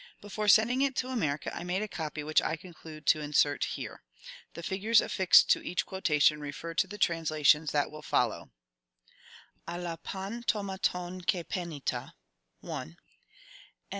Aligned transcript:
Before 0.19 0.47
sending 0.47 0.81
it 0.81 0.95
to 0.95 1.09
America 1.09 1.55
I 1.55 1.63
made 1.63 1.83
a 1.83 1.87
copy 1.87 2.23
which 2.23 2.41
I 2.41 2.55
conclude 2.55 3.05
to 3.05 3.19
insert 3.21 3.63
here. 3.65 4.01
The 4.55 4.63
figures 4.63 4.99
affixed 4.99 5.51
to 5.51 5.61
each 5.61 5.85
quotation 5.85 6.39
refer 6.41 6.73
to 6.73 6.87
the 6.87 6.97
translations 6.97 7.71
that 7.71 7.91
will 7.91 8.01
follow:— 8.01 8.49
*AAXa 9.67 9.77
irav 9.99 10.05
TO/iarov 10.43 11.21
{koX) 11.21 11.45
iritn/jra.... 11.45 12.13